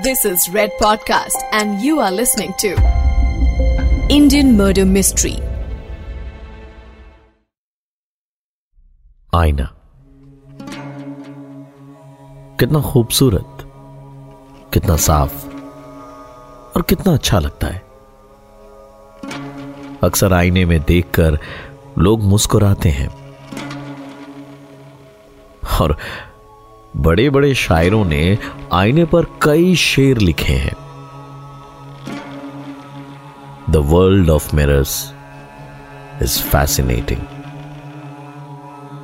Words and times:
This 0.00 0.24
is 0.24 0.48
Red 0.48 0.70
Podcast, 0.80 1.36
and 1.52 1.78
you 1.82 2.00
are 2.00 2.10
listening 2.10 2.54
to 2.60 2.68
Indian 4.08 4.56
Murder 4.56 4.86
Mystery. 4.86 5.34
आईना 9.34 9.68
कितना 12.60 12.80
खूबसूरत 12.90 13.64
कितना 14.74 14.96
साफ़ 15.08 15.46
और 16.76 16.82
कितना 16.88 17.14
अच्छा 17.14 17.38
लगता 17.38 17.66
है 17.66 17.82
अक्सर 20.08 20.32
आईने 20.32 20.64
में 20.72 20.80
देखकर 20.88 21.38
लोग 21.98 22.22
मुस्कुराते 22.32 22.88
हैं 23.00 23.08
और 25.80 25.96
बड़े 26.96 27.30
बड़े 27.30 27.54
शायरों 27.54 28.04
ने 28.04 28.38
आईने 28.72 29.04
पर 29.04 29.24
कई 29.42 29.74
शेर 29.74 30.18
लिखे 30.18 30.52
हैं। 30.52 30.74
The 33.70 33.76
world 33.76 34.30
of 34.30 34.56
mirrors 34.56 35.14
is 36.22 36.42
fascinating 36.42 37.20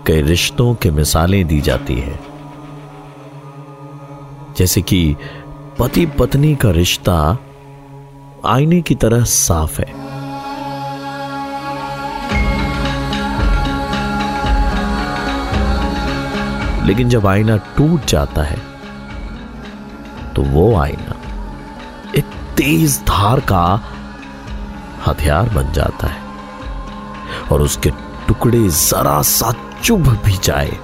कई 0.06 0.22
रिश्तों 0.22 0.74
के 0.74 0.90
मिसालें 0.90 1.46
दी 1.46 1.60
जाती 1.60 1.94
हैं। 1.94 2.20
जैसे 4.56 4.82
कि 4.82 5.16
पति 5.78 6.06
पत्नी 6.06 6.56
का 6.56 6.70
रिश्ता 6.70 7.38
आईने 8.46 8.82
की 8.82 8.94
तरह 8.94 9.24
साफ़ 9.24 9.80
है। 9.80 10.07
लेकिन 16.88 17.08
जब 17.08 17.26
आईना 17.26 17.56
टूट 17.56 18.04
जाता 18.04 18.42
है 18.42 18.58
तो 20.34 20.42
वो 20.42 20.76
आईना 20.76 21.16
एक 22.16 22.24
तेज 22.56 23.00
धार 23.06 23.40
का 23.40 23.80
हथियार 25.06 25.48
बन 25.48 25.72
जाता 25.72 26.06
है 26.06 26.22
और 27.52 27.62
उसके 27.62 27.90
टुकड़े 28.28 28.68
जरा 28.68 29.22
सा 29.22 29.52
चुभ 29.82 30.08
भी 30.24 30.36
जाए 30.36 30.78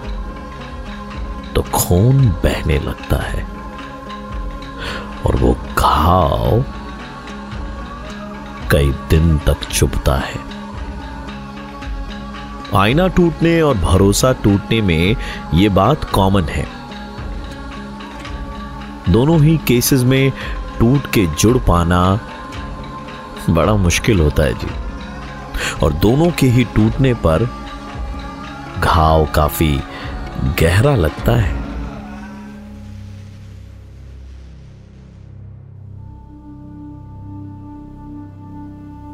तो 1.55 1.63
खून 1.63 2.29
बहने 2.29 2.79
लगता 2.79 3.17
है 3.17 3.47
और 5.27 5.37
वो 5.37 5.57
घाव 5.79 6.65
कई 8.71 8.91
दिन 9.11 9.39
तक 9.39 9.65
चुभता 9.65 10.15
है। 10.15 10.54
आईना 12.77 13.09
टूटने 13.09 13.63
और 13.63 13.79
भरोसा 13.79 14.33
टूटने 14.33 14.81
में 14.81 15.17
यह 15.55 15.71
बात 15.71 16.05
कॉमन 16.05 16.43
है। 16.43 16.67
दोनों 19.13 19.43
ही 19.43 19.57
केसेस 19.57 20.03
में 20.03 20.33
टूट 20.79 21.07
के 21.07 21.27
जुड़ 21.27 21.59
पाना 21.59 22.21
बड़ा 23.51 23.75
मुश्किल 23.75 24.21
होता 24.21 24.43
है 24.43 24.55
जी। 24.55 24.69
और 25.83 25.93
दोनों 25.93 26.31
के 26.31 26.47
ही 26.47 26.65
टूटने 26.65 27.15
पर 27.15 27.49
घाव 28.81 29.27
काफ़ी 29.35 29.81
गहरा 30.61 30.95
लगता 30.95 31.33
है। 31.33 31.65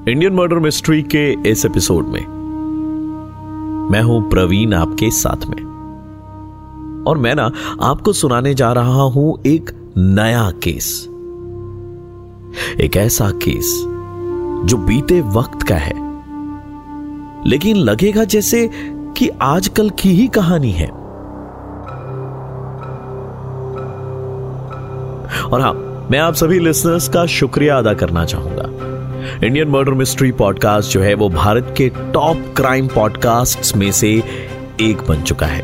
इंडियन 0.08 0.34
मर्डर 0.34 0.58
मिस्ट्री 0.58 1.02
के 1.02 1.50
इस 1.50 1.64
एपिसोड 1.64 2.06
में 2.06 2.39
मैं 3.90 4.02
हूँ 4.02 4.28
प्रवीण 4.30 4.74
आपके 4.74 5.10
साथ 5.10 5.46
में। 5.46 5.62
और 7.06 7.18
मैं 7.18 7.34
ना 7.34 7.50
आपको 7.82 8.12
सुनाने 8.12 8.54
जा 8.54 8.72
रहा 8.72 9.02
हूँ 9.12 9.42
एक 9.46 9.70
नया 9.96 10.50
केस। 10.64 10.90
एक 12.80 12.96
ऐसा 12.96 13.30
केस 13.42 13.72
जो 14.64 14.76
बीते 14.76 15.20
वक्त 15.34 15.62
का 15.62 15.76
है, 15.76 15.94
लेकिन 17.46 17.76
लगेगा 17.76 18.24
जैसे 18.24 18.68
कि 19.16 19.28
आजकल 19.42 19.90
की 19.90 20.12
ही 20.12 20.26
कहानी 20.28 20.70
है। 20.70 20.88
और 25.44 25.60
हाँ, 25.60 25.72
मैं 26.10 26.18
आप 26.18 26.34
सभी 26.34 26.58
लिसनर्स 26.58 27.08
का 27.08 27.26
शुक्रिया 27.26 27.78
अदा 27.78 27.94
करना 27.94 28.24
चाहूँगा। 28.24 28.89
इंडियन 29.44 29.68
मर्डर 29.68 29.92
मिस्ट्री 29.92 30.32
पॉडकास्ट 30.32 30.92
जो 30.92 31.00
है 31.00 31.14
वो 31.14 31.28
भारत 31.28 31.74
के 31.78 31.88
टॉप 32.12 32.54
क्राइम 32.56 32.88
पॉडकास्ट 32.88 33.76
में 33.76 33.90
से 33.92 34.10
एक 34.80 35.02
बन 35.08 35.22
चुका 35.22 35.46
है। 35.46 35.62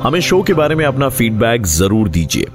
हमें 0.00 0.20
शो 0.20 0.42
के 0.42 0.54
बारे 0.54 0.74
में 0.74 0.84
अपना 0.84 1.08
फीडबैक 1.08 1.66
ज़रूर 1.66 2.08
दीजिए। 2.08 2.46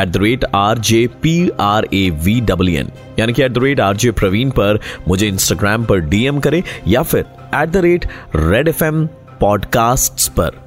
At 0.00 0.08
the 0.08 0.16
rate 0.16 0.44
R 0.54 0.78
J 0.78 1.06
P 1.22 1.50
R 1.60 1.86
A 1.94 2.08
V 2.24 2.40
W 2.40 2.78
N 2.80 2.90
यानी 3.18 3.32
कि 3.32 3.42
at 3.42 3.52
the 3.52 3.62
rate 3.62 3.80
R 3.80 3.96
J 3.96 4.10
Praveen 4.10 4.50
पर 4.50 4.80
मुझे 5.08 5.28
इंस्टाग्राम 5.28 5.84
पर 5.84 6.00
डीएम 6.00 6.40
करें 6.40 6.62
या 6.88 7.02
फिर 7.02 7.24
at 7.54 7.68
the 7.68 7.76
rate 7.76 8.06
red 8.36 8.68
FM 8.68 8.84
M 8.84 9.06
podcast 9.40 10.28
पर 10.32 10.60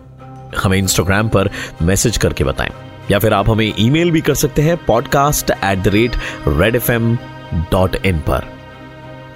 हमें 0.58 0.78
इंस्टाग्राम 0.78 1.30
पर 1.30 1.50
मैसेज 1.82 2.18
करके 2.18 2.44
बताएँ। 2.44 2.72
या 3.12 3.20
फिर 3.20 3.34
आप 3.34 3.50
हमें 3.50 3.74
ईमेल 3.80 4.12
भी 4.12 4.22
कर 4.22 4.36
सकते 4.36 4.62
हैं 4.62 4.78
podcast 4.86 5.52
at 5.52 5.84
the 5.84 5.88
rate 5.88 6.12
red 6.48 6.76
FM 6.76 6.92
dot 6.92 7.18
in 7.54 7.96
इन 7.96 8.20
पर। 8.20 8.44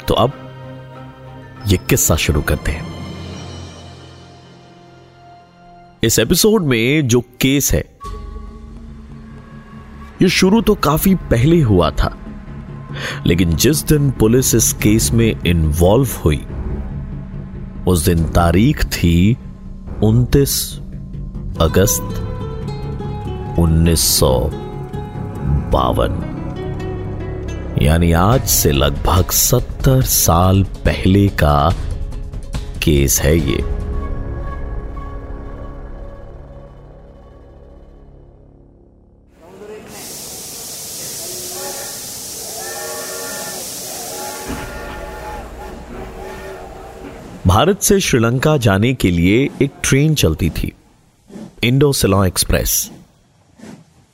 तो 0.07 0.13
अब 0.13 0.31
ये 1.67 1.77
किस्सा 1.77 2.15
शुरू 2.15 2.41
करते 2.41 2.71
हैं। 2.71 2.87
इस 6.03 6.19
एपिसोड 6.19 6.63
में 6.63 7.07
जो 7.07 7.21
केस 7.41 7.73
है, 7.73 7.83
ये 10.21 10.29
शुरू 10.29 10.61
तो 10.61 10.75
काफ़ी 10.75 11.15
पहले 11.15 11.61
हुआ 11.61 11.91
था, 11.91 12.15
लेकिन 13.25 13.55
जिस 13.55 13.83
दिन 13.83 14.11
पुलिस 14.11 14.55
इस 14.55 14.73
केस 14.73 15.11
में 15.11 15.43
इन्वॉल्व 15.45 16.07
हुई, 16.25 16.45
उस 17.87 18.05
दिन 18.05 18.23
तारीख 18.25 18.83
थी 18.85 19.37
29 20.03 20.79
अगस्त 21.61 22.25
उन्नीस 23.59 24.19
सौ 24.19 24.49
बावन। 25.71 26.38
यानी 27.81 28.11
आज 28.11 28.47
से 28.47 28.71
लगभग 28.71 29.29
सत्तर 29.31 30.01
साल 30.01 30.63
पहले 30.63 31.27
का 31.27 31.69
केस 32.83 33.19
है 33.21 33.37
ये। 33.37 33.61
भारत 47.47 47.81
से 47.81 47.99
श्रीलंका 47.99 48.57
जाने 48.57 48.93
के 48.93 49.11
लिए 49.11 49.49
एक 49.61 49.71
ट्रेन 49.83 50.15
चलती 50.15 50.49
थी 50.49 50.73
इंडो 51.63 51.93
सिलों 51.93 52.25
एक्सप्रेस, 52.27 52.91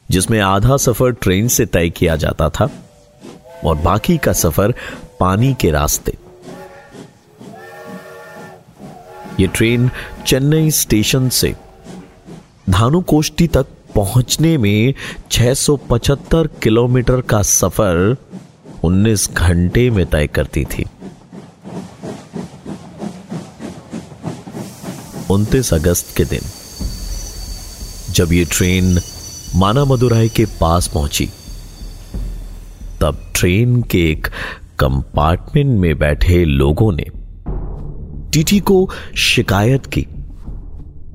जिसमें 0.10 0.40
आधा 0.40 0.78
सफ़र 0.78 1.12
ट्रेन 1.12 1.48
से 1.48 1.66
तय 1.66 1.90
किया 1.90 2.16
जाता 2.16 2.50
था। 2.50 2.70
और 3.64 3.76
बाकी 3.76 4.18
का 4.18 4.34
सफ़र 4.34 4.74
पानी 5.20 5.54
के 5.54 5.72
रास्ते। 5.72 6.18
यह 9.40 9.48
ट्रेन 9.48 9.90
चेन्नई 10.28 10.72
स्टेशन 10.72 11.30
से 11.30 11.56
धानुकोष्टी 12.70 13.48
तक 13.48 13.66
पहुँचने 13.96 14.58
में 14.58 14.94
675 15.32 16.48
किलोमीटर 16.64 17.22
का 17.22 17.42
सफ़र 17.42 18.18
19 18.84 19.34
घंटे 19.34 19.90
में 19.90 20.06
तय 20.06 20.28
करती 20.28 20.66
थी। 20.66 20.86
29 25.32 25.74
अगस्त 25.74 26.16
के 26.18 26.26
दिन 26.26 26.42
जब 28.14 28.34
यह 28.34 28.48
ट्रेन 28.52 29.00
माना 29.56 29.86
मदुराई 29.86 30.30
के 30.30 30.46
पास 30.46 30.88
पहुँची 30.88 31.30
तब 33.06 33.18
ट्रेन 33.36 33.82
के 33.82 34.12
एक 34.12 34.28
कंपार्टमेंट 34.80 35.80
में 35.80 35.98
बैठे 35.98 36.46
लोगों 36.46 36.92
ने 36.92 37.06
टीटी 38.34 38.60
को 38.60 38.90
शिकायत 39.16 39.86
की। 39.86 40.08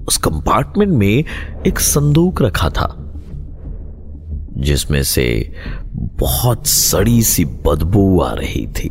उस 0.08 0.16
कंपार्टमेंट 0.16 0.92
में 0.92 1.24
एक 1.66 1.80
संदूक 1.80 2.42
रखा 2.42 2.70
था, 2.70 3.12
जिसमें 4.56 5.02
से 5.02 5.54
बहुत 5.96 6.66
सड़ी 6.66 7.22
सी 7.22 7.44
बदबू 7.44 8.20
आ 8.20 8.32
रही 8.32 8.66
थी। 8.66 8.90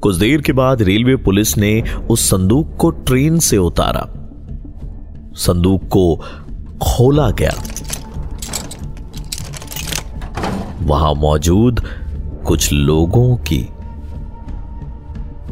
कुछ 0.00 0.16
देर 0.16 0.40
के 0.40 0.52
बाद 0.52 0.82
रेलवे 0.82 1.16
पुलिस 1.16 1.58
ने 1.58 1.82
उस 2.10 2.30
संदूक 2.30 2.76
को 2.76 2.90
ट्रेन 2.90 3.38
से 3.38 3.56
उतारा। 3.56 4.08
संदूक 5.34 5.88
को 5.88 6.16
खोला 6.82 7.30
गया। 7.30 7.52
वहाँ 10.82 11.14
मौजूद 11.14 11.84
कुछ 12.46 12.72
लोगों 12.72 13.36
की 13.36 13.68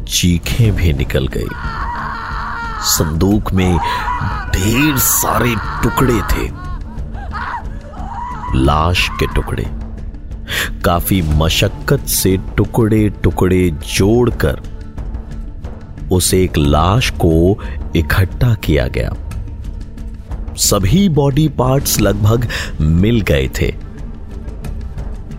चीखें 0.07 0.75
भी 0.75 0.93
निकल 0.93 1.27
गई। 1.27 1.47
संदूक 2.81 3.51
में 3.53 3.77
ढेर 4.53 4.97
सारे 4.97 5.55
टुकड़े 5.83 6.21
थे। 6.21 6.51
लाश 8.55 9.09
के 9.09 9.27
टुकड़े। 9.27 9.67
काफ़ी 10.85 11.21
मशक्कत 11.21 11.99
से 11.99 12.37
टुकड़े 12.37 13.09
टुकड़े 13.09 13.71
जोड़कर 13.93 14.61
उस 16.11 16.33
एक 16.33 16.57
लाश 16.57 17.09
को 17.09 17.63
इकट्ठा 17.95 18.53
किया 18.53 18.87
गया। 18.87 19.13
सभी 20.55 21.09
बॉडी 21.09 21.47
पार्ट्स 21.47 21.99
लगभग 21.99 22.47
मिल 22.81 23.21
गए 23.21 23.49
थे। 23.61 23.88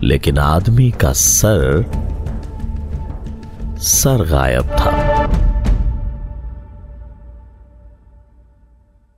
लेकिन 0.03 0.37
आदमी 0.37 0.91
का 0.91 1.13
सर 1.13 1.91
सर 3.77 4.25
गायब 4.25 4.63
था। 4.63 5.11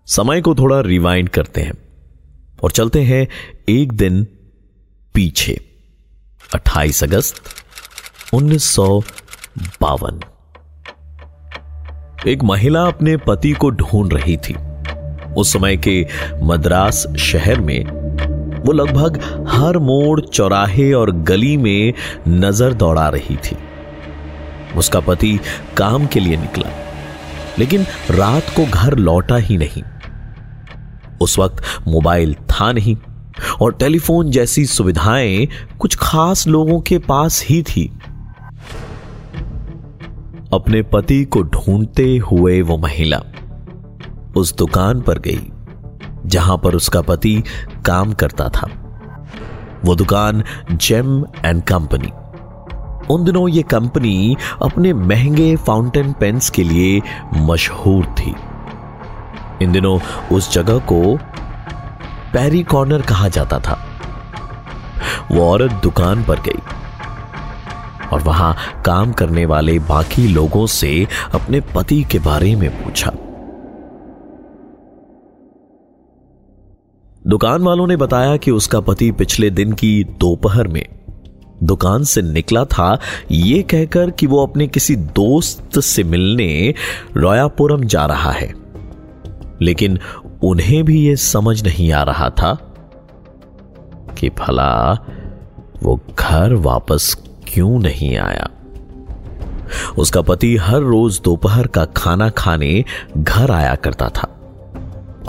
समय 0.05 0.41
को 0.41 0.55
थोड़ा 0.55 0.81
रिवाइंड 0.81 1.29
करते 1.29 1.61
हैं 1.61 1.73
और 2.63 2.71
चलते 2.71 3.01
हैं 3.01 3.27
एक 3.69 3.93
दिन 3.93 4.27
पीछे। 5.13 5.65
28 6.55 7.03
अगस्त 7.03 7.35
उन्नीस 8.33 8.75
एक 12.27 12.43
महिला 12.43 12.81
अपने 12.81 13.17
पति 13.17 13.51
को 13.51 13.69
ढूंढ 13.69 14.13
रही 14.13 14.37
थी। 14.37 14.55
उस 15.33 15.53
समय 15.53 15.77
के 15.77 16.07
मद्रास 16.43 17.07
शहर 17.17 17.59
में 17.59 18.02
वो 18.65 18.71
लगभग 18.71 19.19
हर 19.49 19.77
मोड़ 19.79 20.19
चौराहे 20.21 20.91
और 20.93 21.11
गली 21.23 21.55
में 21.57 21.93
नज़र 22.27 22.73
दौड़ा 22.73 23.07
रही 23.09 23.35
थी। 23.45 23.55
उसका 24.77 24.99
पति 24.99 25.39
काम 25.77 26.05
के 26.05 26.19
लिए 26.19 26.37
निकला, 26.37 26.69
लेकिन 27.59 27.85
रात 28.11 28.53
को 28.55 28.65
घर 28.65 28.97
लौटा 28.97 29.35
ही 29.37 29.57
नहीं। 29.57 29.83
उस 31.21 31.37
वक्त 31.39 31.63
मोबाइल 31.87 32.33
था 32.51 32.71
नहीं 32.71 32.95
और 33.61 33.73
टेलीफोन 33.73 34.31
जैसी 34.31 34.65
सुविधाएँ 34.65 35.47
कुछ 35.79 35.95
खास 35.95 36.47
लोगों 36.47 36.79
के 36.81 36.97
पास 36.99 37.43
ही 37.45 37.61
थी। 37.63 37.85
अपने 40.53 40.81
पति 40.83 41.23
को 41.25 41.41
ढूंढते 41.43 42.05
हुए 42.23 42.61
वो 42.61 42.77
महिला 42.77 43.21
उस 44.35 44.55
दुकान 44.55 45.01
पर 45.01 45.19
गई। 45.19 45.49
जहाँ 46.25 46.57
पर 46.57 46.75
उसका 46.75 47.01
पति 47.01 47.43
काम 47.85 48.13
करता 48.13 48.49
था। 48.49 48.67
वो 49.85 49.95
दुकान 49.95 50.43
जेम 50.71 51.25
एंड 51.45 51.63
कंपनी। 51.63 52.11
उन 53.13 53.23
दिनों 53.23 53.49
ये 53.49 53.61
कंपनी 53.61 54.35
अपने 54.61 54.93
महँगे 54.93 55.55
फाउंटेन 55.55 56.13
पेन्स 56.13 56.49
के 56.49 56.63
लिए 56.63 57.01
मशहूर 57.33 58.05
थी। 58.05 58.35
इन 59.61 59.71
दिनों 59.71 59.99
उस 60.31 60.53
जगह 60.53 60.77
को 60.79 61.17
पैरी 62.33 62.63
कॉर्नर 62.63 63.01
कहा 63.01 63.27
जाता 63.27 63.59
था। 63.59 63.79
वो 65.31 65.51
औरत 65.51 65.71
दुकान 65.71 66.23
पर 66.23 66.39
गई 66.39 66.61
और 68.13 68.21
वहाँ 68.21 68.55
काम 68.85 69.11
करने 69.11 69.45
वाले 69.45 69.79
बाकी 69.79 70.27
लोगों 70.27 70.65
से 70.67 71.07
अपने 71.33 71.59
पति 71.59 72.03
के 72.03 72.19
बारे 72.19 72.55
में 72.55 72.83
पूछा। 72.83 73.11
दुकान 77.27 77.61
वालों 77.61 77.87
ने 77.87 77.97
बताया 77.97 78.37
कि 78.37 78.51
उसका 78.51 78.79
पति 78.79 79.11
पिछले 79.11 79.49
दिन 79.49 79.73
की 79.73 80.03
दोपहर 80.03 80.67
में 80.67 80.85
दुकान 81.63 82.03
से 82.03 82.21
निकला 82.21 82.65
था। 82.65 82.99
यह 83.31 83.61
कहकर 83.61 84.11
कि 84.11 84.27
वो 84.27 84.45
अपने 84.45 84.67
किसी 84.67 84.95
दोस्त 84.95 85.79
से 85.79 86.03
मिलने 86.03 86.73
रोयापुरम 87.17 87.83
जा 87.83 88.05
रहा 88.05 88.31
है। 88.31 88.53
लेकिन 89.61 89.99
उन्हें 90.43 90.85
भी 90.85 91.07
यह 91.07 91.15
समझ 91.15 91.63
नहीं 91.63 91.91
आ 91.91 92.03
रहा 92.03 92.29
था 92.29 92.75
कि 94.17 94.29
भला 94.29 94.93
वो 95.83 95.99
घर 96.19 96.53
वापस 96.53 97.17
क्यों 97.47 97.79
नहीं 97.79 98.17
आया। 98.17 98.49
उसका 99.97 100.21
पति 100.21 100.57
हर 100.57 100.81
रोज 100.81 101.21
दोपहर 101.23 101.67
का 101.67 101.85
खाना 101.85 102.29
खाने 102.29 102.85
घर 103.17 103.51
आया 103.51 103.75
करता 103.75 104.09
था। 104.09 104.27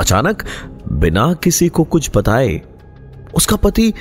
अचानक 0.00 0.42
बिना 0.92 1.32
किसी 1.34 1.68
को 1.68 1.84
कुछ 1.84 2.10
बताए, 2.16 2.60
उसका 3.34 3.56
पति 3.56 3.92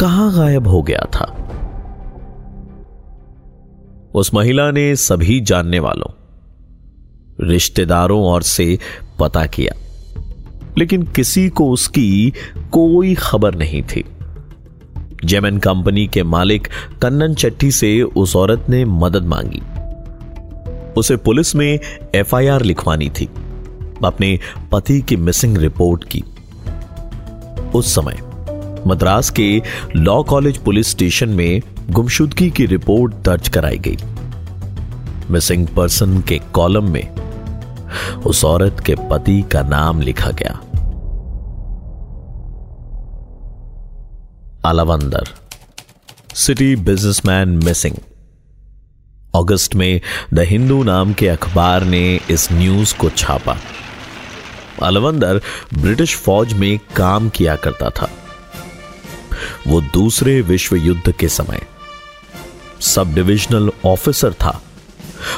कहाँ 0.00 0.32
गायब 0.34 0.66
हो 0.66 0.82
गया 0.82 1.06
था? 1.14 1.36
उस 4.14 4.34
महिला 4.34 4.70
ने 4.70 4.96
सभी 4.96 5.40
जानने 5.40 5.78
वालों, 5.78 6.12
रिश्तेदारों 7.48 8.22
और 8.22 8.42
से 8.42 8.78
पता 9.20 9.46
किया, 9.46 9.74
लेकिन 10.78 11.02
किसी 11.02 11.48
को 11.48 11.70
उसकी 11.70 12.32
कोई 12.72 13.14
खबर 13.14 13.54
नहीं 13.54 13.82
थी। 13.82 14.04
जेमन 15.24 15.58
कंपनी 15.58 16.06
के 16.06 16.22
मालिक 16.22 16.68
कन्नन 17.02 17.34
चट्टी 17.34 17.70
से 17.70 18.02
उस 18.02 18.36
औरत 18.36 18.66
ने 18.68 18.84
मदद 18.84 19.24
मांगी। 19.24 19.62
उसे 20.92 21.16
पुलिस 21.16 21.54
में 21.54 21.78
एफआईआर 22.14 22.62
लिखवानी 22.62 23.08
थी। 23.10 23.28
अपने 24.04 24.38
पति 24.72 25.00
की 25.00 25.16
मिसिंग 25.16 25.56
रिपोर्ट 25.56 26.04
की। 26.04 26.24
उस 27.74 27.94
समय, 27.94 28.18
मद्रास 28.86 29.30
के 29.30 29.62
लॉ 29.96 30.22
कॉलेज 30.22 30.58
पुलिस 30.58 30.90
स्टेशन 30.90 31.28
में 31.28 31.62
गुमशुदगी 31.90 32.50
की 32.50 32.66
रिपोर्ट 32.66 33.14
दर्ज 33.14 33.48
कराई 33.48 33.78
गई। 33.78 33.96
मिसिंग 35.30 35.66
पर्सन 35.66 36.20
के 36.20 36.38
कॉलम 36.38 36.90
में 36.90 37.14
उस 38.26 38.44
औरत 38.44 38.82
के 38.86 38.94
पति 38.94 39.44
का 39.52 39.62
नाम 39.62 40.00
लिखा 40.00 40.30
गया। 40.30 40.60
अलवंदर 44.64 45.28
सिटी 46.34 46.76
बिजनेसमैन 46.76 47.48
मिसिंग 47.48 47.94
अगस्त 49.34 49.74
में 49.74 50.00
द 50.34 50.38
हिंदू 50.38 50.82
नाम 50.82 51.12
के 51.12 51.28
अखबार 51.28 51.84
ने 51.84 52.20
इस 52.30 52.52
न्यूज़ 52.52 52.96
को 52.96 53.10
छापा। 53.10 53.56
अलवंदर 54.82 55.40
ब्रिटिश 55.74 56.16
फौज 56.16 56.52
में 56.52 56.78
काम 56.96 57.28
किया 57.28 57.56
करता 57.56 57.90
था। 57.90 58.10
वो 59.66 59.80
दूसरे 59.80 60.40
विश्व 60.40 60.76
युद्ध 60.76 61.12
के 61.12 61.28
समय 61.28 61.60
सब 62.80 63.14
डिविजनल 63.14 63.70
ऑफिसर 63.86 64.32
था 64.32 64.60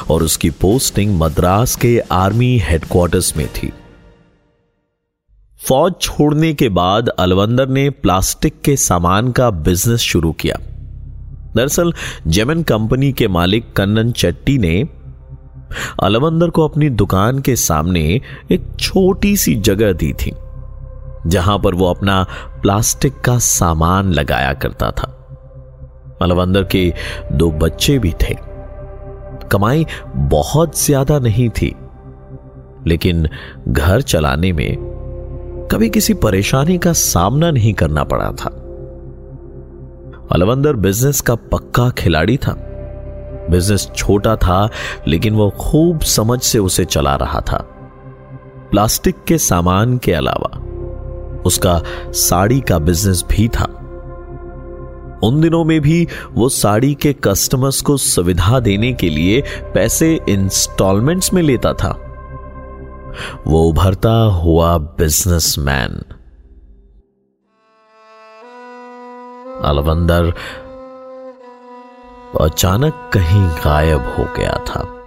और 0.09 0.23
उसकी 0.23 0.49
पोस्टिंग 0.49 1.17
मद्रास 1.19 1.75
के 1.75 1.99
आर्मी 2.11 2.57
हेडक्वार्टर्स 2.57 3.35
में 3.37 3.47
थी। 3.47 3.71
फौज 5.59 5.93
छोड़ने 6.01 6.53
के 6.53 6.69
बाद 6.69 7.09
अलवंदर 7.09 7.67
ने 7.67 7.89
प्लास्टिक 7.89 8.61
के 8.61 8.75
सामान 8.77 9.31
का 9.31 9.49
बिज़नेस 9.49 9.99
शुरू 9.99 10.31
किया। 10.31 10.55
दरअसल 11.55 11.93
जेमन 12.27 12.63
कंपनी 12.63 13.11
के 13.13 13.27
मालिक 13.27 13.71
कन्नन 13.73 14.11
चट्टी 14.11 14.57
ने 14.57 14.83
अलवंदर 16.03 16.49
को 16.49 16.67
अपनी 16.67 16.89
दुकान 16.91 17.39
के 17.39 17.55
सामने 17.55 18.01
एक 18.51 18.65
छोटी 18.79 19.35
सी 19.37 19.55
जगह 19.57 19.93
दी 19.93 20.11
थी, 20.15 20.31
जहाँ 21.27 21.57
पर 21.59 21.75
वो 21.75 21.85
अपना 21.85 22.21
प्लास्टिक 22.61 23.19
का 23.21 23.37
सामान 23.39 24.11
लगाया 24.13 24.53
करता 24.53 24.91
था। 24.91 25.11
अलवंदर 26.21 26.63
के 26.65 26.93
दो 27.31 27.51
बच्चे 27.51 27.97
भी 27.99 28.13
थे। 28.21 28.35
कमाई 29.51 29.85
बहुत 30.15 30.79
ज़्यादा 30.79 31.19
नहीं 31.19 31.49
थी, 31.49 31.73
लेकिन 32.87 33.27
घर 33.69 34.01
चलाने 34.01 34.51
में 34.53 34.77
कभी 35.71 35.89
किसी 35.89 36.13
परेशानी 36.13 36.77
का 36.77 36.93
सामना 36.93 37.51
नहीं 37.51 37.73
करना 37.73 38.03
पड़ा 38.03 38.31
था। 38.33 38.49
अलवंदर 40.31 40.75
बिज़नेस 40.75 41.21
का 41.21 41.35
पक्का 41.51 41.89
खिलाड़ी 41.89 42.37
था। 42.37 42.53
बिज़नेस 43.49 43.91
छोटा 43.95 44.35
था, 44.35 44.69
लेकिन 45.07 45.35
वो 45.35 45.49
खूब 45.49 46.01
समझ 46.01 46.41
से 46.41 46.59
उसे 46.59 46.85
चला 46.85 47.15
रहा 47.15 47.41
था। 47.41 47.57
प्लास्टिक 48.71 49.15
के 49.27 49.37
सामान 49.37 49.97
के 49.97 50.13
अलावा, 50.13 50.59
उसका 51.45 51.81
साड़ी 52.11 52.61
का 52.61 52.79
बिज़नेस 52.79 53.25
भी 53.29 53.47
था। 53.47 53.79
उन 55.23 55.41
दिनों 55.41 55.63
में 55.63 55.81
भी 55.81 56.07
वो 56.31 56.49
साड़ी 56.49 56.93
के 56.93 57.13
कस्टमर्स 57.13 57.81
को 57.81 57.97
सुविधा 57.97 58.59
देने 58.59 58.93
के 58.93 59.09
लिए 59.09 59.43
पैसे 59.73 60.19
इंस्टॉलमेंट्स 60.29 61.33
में 61.33 61.41
लेता 61.41 61.73
था। 61.73 61.99
वो 63.47 63.63
उभरता 63.63 64.23
हुआ 64.23 64.77
बिजनेसमैन। 64.77 66.01
अलवंदर 69.63 70.33
अचानक 72.41 73.09
कहीं 73.13 73.47
गायब 73.47 74.01
हो 74.01 74.23
गया 74.37 74.63
था। 74.67 74.99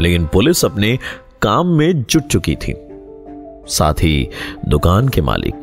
लेकिन 0.00 0.26
पुलिस 0.26 0.64
अपने 0.64 0.98
काम 1.42 1.66
में 1.66 2.02
जुट 2.02 2.22
चुकी 2.22 2.56
थी। 2.56 2.88
साथ 3.66 3.94
ही 3.94 4.28
दुकान 4.68 5.08
के 5.08 5.20
मालिक, 5.20 5.54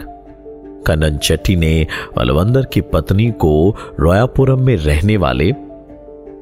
कनन 0.87 1.17
चट्टी 1.17 1.55
ने 1.55 1.87
अलवंदर 2.17 2.65
की 2.65 2.81
पत्नी 2.81 3.31
को 3.31 3.75
रोयापुरम 3.99 4.59
में 4.59 4.77
रहने 4.77 5.17
वाले 5.17 5.51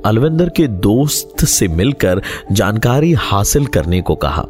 अलविंदर 0.06 0.50
के 0.50 0.68
दोस्त 0.68 1.46
से 1.46 1.68
मिलकर 1.68 2.22
जानकारी 2.52 3.14
हासिल 3.14 3.66
करने 3.66 4.02
को 4.02 4.16
कहा। 4.16 4.44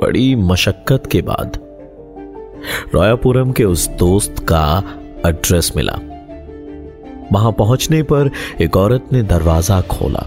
बड़ी 0.00 0.34
मशक्कत 0.34 1.02
के 1.06 1.22
बाद 1.22 1.58
रोयापुरम 2.94 3.52
के 3.52 3.64
उस 3.64 3.88
दोस्त 3.88 4.34
का 4.38 4.82
एड्रेस 5.26 5.72
मिला। 5.76 6.11
वहाँ 7.32 7.52
पहुँचने 7.52 8.02
पर 8.02 8.30
एक 8.60 8.76
औरत 8.76 9.08
ने 9.12 9.22
दरवाज़ा 9.22 9.80
खोला। 9.80 10.26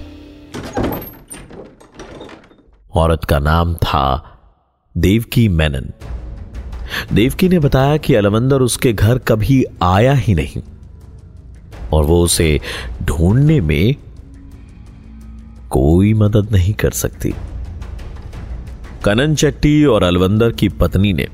औरत 2.96 3.24
का 3.24 3.40
नाम 3.40 3.76
था 3.76 4.06
देवकी 4.96 5.48
मेनन। 5.50 5.92
देवकी 7.14 7.50
ने 7.50 7.60
बताया 7.60 7.98
कि 7.98 8.16
अलवंदर 8.16 8.62
उसके 8.62 8.94
घर 8.94 9.18
कभी 9.18 9.64
आया 9.84 10.14
ही 10.14 10.34
नहीं 10.36 10.62
और 11.94 12.04
वो 12.04 12.22
उसे 12.24 12.60
ढूँढने 13.04 13.60
में 13.62 13.96
कोई 15.70 16.14
मदद 16.14 16.52
नहीं 16.52 16.74
कर 16.74 16.92
सकती। 16.92 17.34
कनन 19.04 19.36
चट्टी 19.36 19.84
और 19.86 20.04
अलवंदर 20.04 20.52
की 20.52 20.70
पत्नी 20.70 21.14
ने 21.14 21.28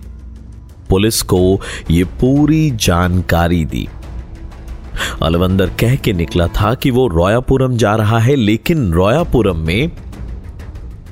पुलिस 0.89 1.21
को 1.21 1.59
यह 1.91 2.05
पूरी 2.21 2.69
जानकारी 2.71 3.65
दी। 3.65 3.87
अलवंदर 5.23 5.69
कह 5.69 5.95
के 5.95 6.13
निकला 6.13 6.47
था 6.47 6.73
कि 6.73 6.91
वो 6.91 7.07
रोयापुरम 7.07 7.77
जा 7.77 7.95
रहा 7.95 8.19
है, 8.19 8.35
लेकिन 8.35 8.93
रोयापुरम 8.93 9.57
में 9.57 9.91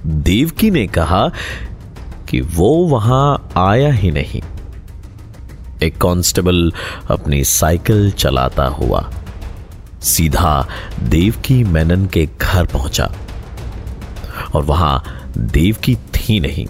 देवकी 0.05 0.71
ने 0.71 0.87
कहा 0.87 1.31
कि 2.29 2.41
वो 2.41 2.69
वहाँ 2.87 3.49
आया 3.57 3.91
ही 3.91 4.11
नहीं। 4.11 4.41
एक 5.83 5.97
कांस्टेबल 5.97 6.73
अपनी 7.11 7.43
साइकिल 7.43 8.11
चलाता 8.11 8.65
हुआ 8.67 9.09
सीधा 10.01 10.67
देवकी 11.03 11.63
मेनन 11.63 12.05
के 12.05 12.29
घर 12.41 12.65
पहुँचा। 12.65 13.11
और 14.55 14.63
वहाँ 14.63 15.03
देवकी 15.37 15.95
थी 15.95 16.39
नहीं। 16.39 16.65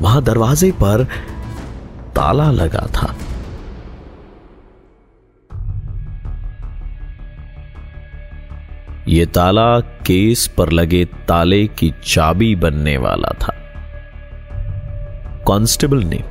वहाँ 0.00 0.22
दरवाजे 0.22 0.70
पर 0.72 1.04
ताला 2.16 2.50
लगा 2.50 2.86
था। 2.94 3.14
यह 9.10 9.24
ताला 9.24 9.80
केस 9.80 10.46
पर 10.46 10.72
लगे 10.72 11.04
ताले 11.04 11.66
की 11.66 11.94
चाबी 12.04 12.56
बनने 12.56 12.96
वाला 12.96 13.28
था। 13.28 13.52
कांस्टेबल 15.48 15.98
ने 15.98 16.24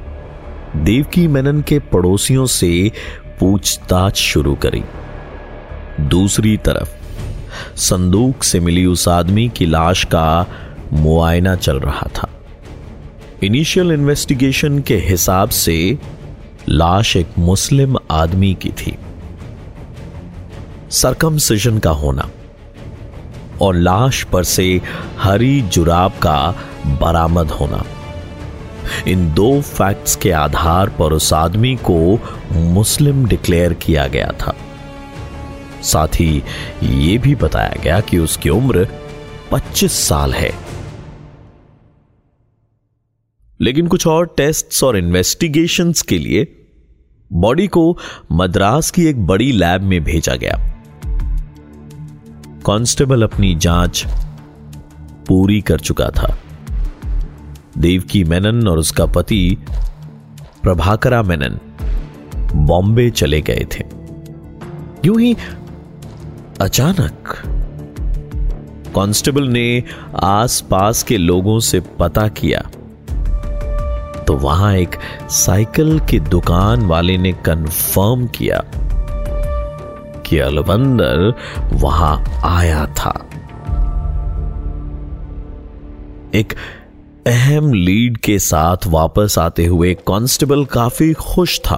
देवकी 0.75 1.27
मेनन 1.27 1.61
के 1.61 1.79
पड़ोसियों 1.79 2.45
से 2.45 2.91
पूछताछ 3.39 4.17
शुरू 4.17 4.55
करी। 4.55 4.83
दूसरी 6.01 6.57
तरफ़, 6.57 6.89
संदूक 7.77 8.43
से 8.43 8.59
मिली 8.59 8.85
उस 8.85 9.07
आदमी 9.07 9.49
की 9.49 9.65
लाश 9.65 10.03
का 10.03 10.47
मुआयना 10.93 11.55
चल 11.55 11.79
रहा 11.79 12.09
था। 12.15 12.29
इनिशियल 13.43 13.91
इन्वेस्टिगेशन 13.91 14.79
के 14.79 14.97
हिसाब 14.97 15.49
से 15.49 15.97
लाश 16.69 17.17
एक 17.17 17.27
मुस्लिम 17.39 17.95
आदमी 18.11 18.53
की 18.53 18.69
थी। 18.69 18.97
सरकमसिजन 20.89 21.79
का 21.79 21.89
होना 21.89 22.29
और 23.61 23.75
लाश 23.75 24.23
पर 24.23 24.43
से 24.43 24.81
हरी 25.17 25.61
जुराब 25.61 26.11
का 26.11 26.55
बरामद 26.87 27.47
होना। 27.47 27.83
इन 29.07 29.33
दो 29.33 29.61
फैक्ट्स 29.61 30.15
के 30.15 30.31
आधार 30.31 30.89
पर 30.89 31.13
उस 31.13 31.33
आदमी 31.33 31.75
को 31.75 32.19
मुस्लिम 32.51 33.25
डिक्लेयर 33.25 33.73
किया 33.73 34.07
गया 34.07 34.31
था। 34.41 34.55
साथ 35.83 36.07
ही 36.07 36.43
यह 36.83 37.19
भी 37.19 37.35
बताया 37.35 37.75
गया 37.83 37.99
कि 37.99 38.17
उसकी 38.17 38.49
उम्र 38.49 38.87
25 39.51 39.91
साल 39.91 40.33
है। 40.33 40.51
लेकिन 43.61 43.87
कुछ 43.87 44.07
और 44.07 44.33
टेस्ट्स 44.37 44.83
और 44.83 44.97
इन्वेस्टिगेशंस 44.97 46.01
के 46.01 46.17
लिए 46.17 46.65
बॉडी 47.33 47.67
को 47.67 47.97
मद्रास 48.31 48.91
की 48.91 49.05
एक 49.05 49.27
बड़ी 49.27 49.51
लैब 49.51 49.81
में 49.81 50.03
भेजा 50.03 50.35
गया। 50.35 50.78
कांस्टेबल 52.69 53.23
अपनी 53.23 53.55
जाँच 53.55 54.05
पूरी 55.27 55.61
कर 55.61 55.79
चुका 55.79 56.09
था। 56.09 56.37
देवकी 57.77 58.23
मेनन 58.23 58.67
और 58.67 58.77
उसका 58.77 59.05
पति 59.05 59.57
प्रभाकरा 60.63 61.23
मेनन 61.23 61.59
बॉम्बे 62.55 63.09
चले 63.09 63.41
गए 63.41 63.67
थे। 63.73 63.83
यूँ 65.05 65.21
ही 65.21 65.37
अचानक 66.61 67.33
कांस्टेबल 68.95 69.43
ने 69.43 69.83
आसपास 70.23 71.03
के 71.03 71.17
लोगों 71.17 71.59
से 71.59 71.79
पता 71.79 72.27
किया। 72.27 72.61
तो 74.23 74.33
वहाँ 74.33 74.75
एक 74.75 74.95
साइकिल 75.29 75.99
की 75.99 76.19
दुकान 76.19 76.81
वाले 76.81 77.17
ने 77.17 77.33
कंफर्म 77.33 78.27
किया। 78.27 78.63
कि 80.29 80.39
अलवंदर 80.39 81.33
वहाँ 81.73 82.41
आया 82.43 82.85
था। 82.85 83.29
एक 86.35 86.53
अहम 87.27 87.73
लीड 87.73 88.17
के 88.17 88.39
साथ 88.39 88.77
वापस 88.87 89.35
आते 89.39 89.65
हुए 89.65 89.93
कांस्टेबल 89.93 90.65
काफ़ी 90.65 91.13
खुश 91.13 91.59
था। 91.59 91.77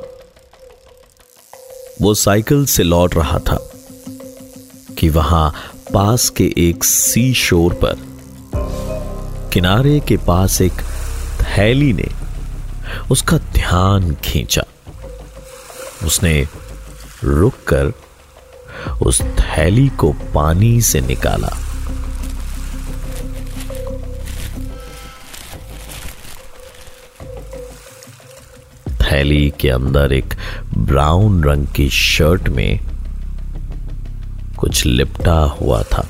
वो 2.01 2.13
साइकिल 2.13 2.65
से 2.65 2.83
लौट 2.83 3.15
रहा 3.15 3.39
था 3.39 3.71
कि 4.97 5.09
वहाँ 5.09 5.53
पास 5.93 6.29
के 6.29 6.53
एक 6.57 6.83
सी 6.83 7.33
शोर 7.33 7.73
पर 7.73 7.95
किनारे 9.53 9.99
के 9.99 10.17
पास 10.17 10.61
एक 10.61 10.73
थैली 11.41 11.93
ने 11.93 12.07
उसका 13.11 13.37
ध्यान 13.37 14.15
खींचा। 14.15 14.63
उसने 16.05 16.47
रुककर 17.23 17.93
उस 19.01 19.21
थैली 19.21 19.87
को 19.89 20.11
पानी 20.33 20.81
से 20.81 21.01
निकाला। 21.01 21.49
थैली 29.01 29.53
के 29.59 29.69
अंदर 29.69 30.13
एक 30.13 30.33
ब्राउन 30.77 31.43
रंग 31.43 31.67
की 31.67 31.89
शर्ट 31.89 32.49
में 32.49 32.79
कुछ 34.57 34.85
लिपटा 34.85 35.39
हुआ 35.61 35.81
था। 35.83 36.07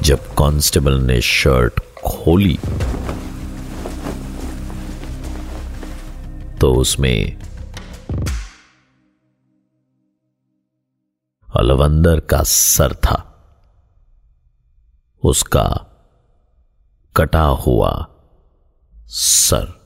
जब 0.00 0.34
कांस्टेबल 0.34 1.00
ने 1.00 1.20
शर्ट 1.20 1.80
खोली 2.06 2.58
तो 6.60 6.72
उसमें 6.74 7.36
अलवंदर 11.68 12.20
का 12.20 12.42
सर 12.42 12.94
था। 12.94 13.24
उसका 15.24 15.64
कटा 17.16 17.42
हुआ 17.42 18.06
सर। 19.06 19.78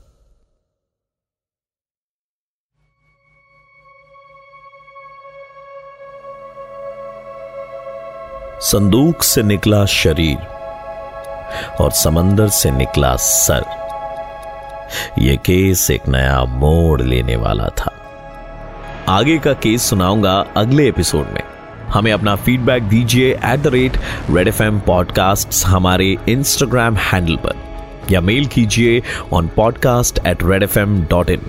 संदूक 8.61 9.23
से 9.23 9.43
निकला 9.43 9.87
शरीर 9.87 10.39
और 11.81 11.91
समंदर 11.91 12.49
से 12.49 12.71
निकला 12.71 13.17
सर। 13.17 13.65
यह 15.19 15.37
केस 15.37 15.91
एक 15.91 16.09
नया 16.09 16.45
मोड़ 16.45 17.03
लेने 17.03 17.37
वाला 17.37 17.69
था। 17.69 17.99
आगे 19.09 19.39
का 19.39 19.53
केस 19.53 19.83
सुनाऊँगा 19.83 20.45
अगले 20.57 20.89
एपिसोड 20.89 21.27
में। 21.27 21.52
हमें 21.93 22.13
अपना 22.13 22.35
फीडबैक 22.37 22.83
दीजिए 22.83 23.33
at 23.35 23.61
the 23.61 23.67
rate 23.67 23.97
red 24.31 24.49
FM 24.49 24.63
M 24.63 24.79
podcast 24.81 25.65
हमारे 25.67 26.17
इंस्टाग्राम 26.29 26.97
हैंडल 26.97 27.37
पर, 27.37 27.57
या 28.11 28.21
मेल 28.21 28.47
कीजिए 28.47 29.03
on 29.33 29.49
podcast 29.57 30.19
at 30.27 30.43
red 30.45 30.63
FM 30.63 30.79
dot 30.79 31.01
in 31.11 31.31
इन 31.31 31.41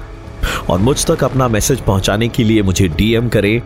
और 0.70 0.80
मुझ 0.80 1.06
तक 1.06 1.24
अपना 1.24 1.48
मैसेज 1.48 1.82
पहुँचाने 1.82 2.28
के 2.28 2.44
लिए 2.44 2.62
मुझे 2.62 2.88
डीएम 2.88 3.30
करें, 3.30 3.62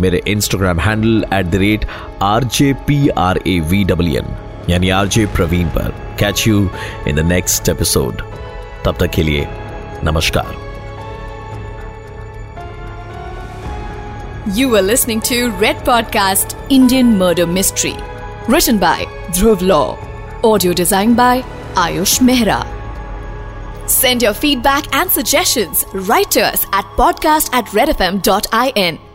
मेरे 0.00 0.22
Instagram 0.28 0.78
handle 0.80 1.24
at 1.34 1.46
the 1.46 1.54
rate 1.54 1.84
R 2.22 2.44
J 2.58 2.72
P 2.86 3.08
R 3.18 3.40
A 3.46 3.58
V 3.70 3.84
W 3.84 4.16
N 4.16 4.36
यानी 4.70 4.90
आर 4.90 5.08
जे 5.08 5.26
प्रवीण 5.36 5.68
पर। 5.68 5.92
Catch 6.20 6.46
you 6.48 6.68
in 7.08 7.16
the 7.16 7.26
next 7.26 7.68
episode 7.68 8.22
तब 8.84 8.96
तक 9.00 9.10
के 9.10 9.22
लिए 9.22 9.46
नमस्कार। 10.04 10.56
You 14.52 14.68
were 14.68 14.82
listening 14.82 15.20
to 15.22 15.50
Red 15.50 15.76
Podcast 15.84 16.56
Indian 16.70 17.16
Murder 17.16 17.46
Mystery. 17.46 17.94
Written 18.48 18.78
by 18.78 19.04
Dhruv 19.28 19.60
Law. 19.60 19.96
Audio 20.42 20.72
designed 20.72 21.16
by 21.16 21.42
Ayush 21.74 22.18
Mehra. 22.20 22.66
Send 23.88 24.22
your 24.22 24.34
feedback 24.34 24.92
and 24.92 25.08
suggestions 25.08 25.84
right 25.94 26.28
to 26.32 26.40
us 26.40 26.64
at 26.72 26.84
podcast 26.96 27.52
at 27.52 27.66
redfm.in. 27.66 29.09